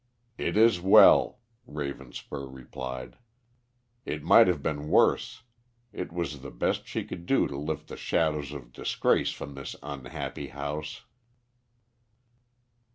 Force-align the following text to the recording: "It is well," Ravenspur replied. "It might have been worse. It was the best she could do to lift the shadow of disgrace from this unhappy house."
"It 0.39 0.57
is 0.57 0.81
well," 0.81 1.41
Ravenspur 1.67 2.51
replied. 2.51 3.19
"It 4.03 4.23
might 4.23 4.47
have 4.47 4.63
been 4.63 4.87
worse. 4.89 5.43
It 5.93 6.11
was 6.11 6.39
the 6.41 6.49
best 6.49 6.87
she 6.87 7.03
could 7.05 7.27
do 7.27 7.45
to 7.47 7.55
lift 7.55 7.87
the 7.87 7.97
shadow 7.97 8.39
of 8.39 8.73
disgrace 8.73 9.29
from 9.29 9.53
this 9.53 9.75
unhappy 9.83 10.47
house." 10.47 11.03